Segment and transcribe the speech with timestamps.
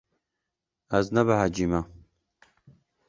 [0.97, 1.81] Ez nebehecî me.